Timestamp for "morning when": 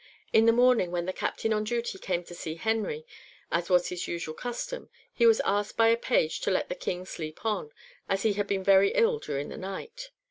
0.51-1.05